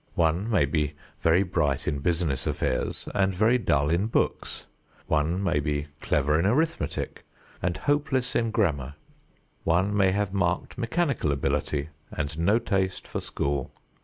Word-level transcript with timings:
One 0.15 0.49
may 0.49 0.65
be 0.65 0.95
very 1.19 1.43
bright 1.43 1.87
in 1.87 1.99
business 1.99 2.47
affairs 2.47 3.07
and 3.13 3.35
very 3.35 3.59
dull 3.59 3.91
in 3.91 4.07
books. 4.07 4.65
One 5.05 5.43
may 5.43 5.59
be 5.59 5.89
clever 6.01 6.39
in 6.39 6.47
arithmetic 6.47 7.23
and 7.61 7.77
hopeless 7.77 8.35
in 8.35 8.49
grammar. 8.49 8.95
One 9.63 9.95
may 9.95 10.09
have 10.11 10.33
marked 10.33 10.75
mechanical 10.75 11.31
ability 11.31 11.89
and 12.11 12.39
no 12.39 12.57
taste 12.57 13.07
for 13.07 13.19
school. 13.21 13.71